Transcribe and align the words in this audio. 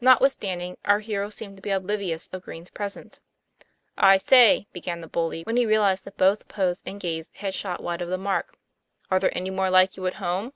Notwithstanding, 0.00 0.78
our 0.86 1.00
hero 1.00 1.28
seemed 1.28 1.56
to 1.56 1.60
be 1.62 1.68
oblivious 1.68 2.30
of 2.32 2.40
Green's 2.40 2.70
presence. 2.70 3.20
'I 3.98 4.16
say," 4.16 4.66
began 4.72 5.02
the 5.02 5.06
bully, 5.06 5.42
when 5.42 5.58
he 5.58 5.66
realized 5.66 6.04
that 6.06 6.16
both 6.16 6.48
pose 6.48 6.80
and 6.86 6.98
gaze 6.98 7.28
had 7.34 7.52
shot 7.52 7.82
wide 7.82 8.00
of 8.00 8.08
the 8.08 8.16
mark," 8.16 8.56
are 9.10 9.20
there 9.20 9.36
any 9.36 9.50
more 9.50 9.68
like 9.68 9.98
you 9.98 10.06
at 10.06 10.14
home?" 10.14 10.54